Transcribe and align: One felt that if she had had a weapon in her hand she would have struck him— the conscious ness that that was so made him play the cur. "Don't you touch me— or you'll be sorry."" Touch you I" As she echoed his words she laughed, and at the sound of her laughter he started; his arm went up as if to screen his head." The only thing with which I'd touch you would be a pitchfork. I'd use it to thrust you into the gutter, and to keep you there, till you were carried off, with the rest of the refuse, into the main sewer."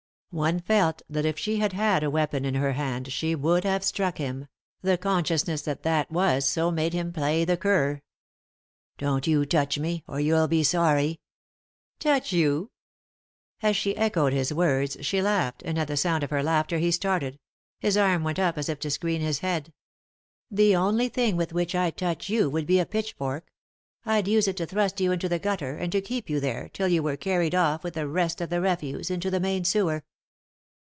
One 0.33 0.61
felt 0.61 1.01
that 1.09 1.25
if 1.25 1.37
she 1.37 1.57
had 1.57 1.73
had 1.73 2.03
a 2.03 2.09
weapon 2.09 2.45
in 2.45 2.53
her 2.55 2.71
hand 2.71 3.11
she 3.11 3.35
would 3.35 3.65
have 3.65 3.83
struck 3.83 4.17
him— 4.17 4.47
the 4.81 4.97
conscious 4.97 5.45
ness 5.45 5.63
that 5.63 5.83
that 5.83 6.09
was 6.09 6.45
so 6.47 6.71
made 6.71 6.93
him 6.93 7.11
play 7.11 7.43
the 7.43 7.57
cur. 7.57 8.01
"Don't 8.97 9.27
you 9.27 9.45
touch 9.45 9.77
me— 9.77 10.05
or 10.07 10.21
you'll 10.21 10.47
be 10.47 10.63
sorry."" 10.63 11.19
Touch 11.99 12.31
you 12.31 12.71
I" 13.61 13.69
As 13.71 13.75
she 13.75 13.97
echoed 13.97 14.31
his 14.31 14.53
words 14.53 14.95
she 15.01 15.21
laughed, 15.21 15.63
and 15.65 15.77
at 15.77 15.89
the 15.89 15.97
sound 15.97 16.23
of 16.23 16.29
her 16.29 16.41
laughter 16.41 16.77
he 16.77 16.91
started; 16.91 17.37
his 17.81 17.97
arm 17.97 18.23
went 18.23 18.39
up 18.39 18.57
as 18.57 18.69
if 18.69 18.79
to 18.79 18.89
screen 18.89 19.19
his 19.19 19.39
head." 19.39 19.73
The 20.49 20.77
only 20.77 21.09
thing 21.09 21.35
with 21.35 21.51
which 21.51 21.75
I'd 21.75 21.97
touch 21.97 22.29
you 22.29 22.49
would 22.49 22.67
be 22.67 22.79
a 22.79 22.85
pitchfork. 22.85 23.51
I'd 24.05 24.29
use 24.29 24.47
it 24.47 24.55
to 24.55 24.65
thrust 24.65 25.01
you 25.01 25.11
into 25.11 25.27
the 25.27 25.39
gutter, 25.39 25.75
and 25.75 25.91
to 25.91 25.99
keep 25.99 26.29
you 26.29 26.39
there, 26.39 26.69
till 26.69 26.87
you 26.87 27.03
were 27.03 27.17
carried 27.17 27.53
off, 27.53 27.83
with 27.83 27.95
the 27.95 28.07
rest 28.07 28.39
of 28.39 28.49
the 28.49 28.61
refuse, 28.61 29.11
into 29.11 29.29
the 29.29 29.41
main 29.41 29.65
sewer." 29.65 30.05